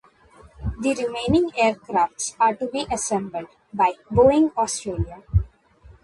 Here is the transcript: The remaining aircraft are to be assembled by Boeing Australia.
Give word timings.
The 0.79 0.95
remaining 0.95 1.51
aircraft 1.55 2.35
are 2.39 2.55
to 2.55 2.65
be 2.65 2.87
assembled 2.91 3.49
by 3.71 3.93
Boeing 4.11 4.51
Australia. 4.57 5.21